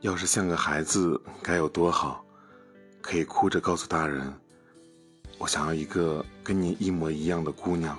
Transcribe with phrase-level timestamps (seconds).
[0.00, 2.24] 要是像个孩子该有多好
[3.00, 4.32] 可以哭着告诉大人
[5.38, 7.98] 我想要一个跟你一模一样的姑娘。